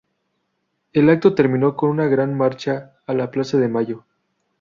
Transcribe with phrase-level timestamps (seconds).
[0.93, 4.05] El acto terminó con una gran marcha a la Plaza de Mayo.